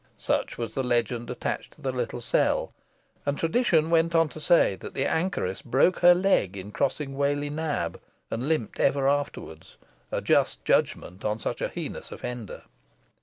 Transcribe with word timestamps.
Such 0.17 0.57
was 0.57 0.73
the 0.73 0.81
legend 0.83 1.29
attached 1.29 1.73
to 1.73 1.81
the 1.81 1.91
little 1.91 2.21
cell, 2.21 2.73
and 3.23 3.37
tradition 3.37 3.91
went 3.91 4.15
on 4.15 4.29
to 4.29 4.39
say 4.41 4.73
that 4.77 4.95
the 4.95 5.05
anchoress 5.05 5.61
broke 5.61 5.99
her 5.99 6.15
leg 6.15 6.57
in 6.57 6.71
crossing 6.71 7.15
Whalley 7.15 7.51
Nab, 7.51 8.01
and 8.31 8.49
limped 8.49 8.79
ever 8.79 9.07
afterwards; 9.07 9.77
a 10.11 10.19
just 10.19 10.65
judgment 10.65 11.23
on 11.23 11.37
such 11.37 11.61
a 11.61 11.67
heinous 11.69 12.11
offender. 12.11 12.63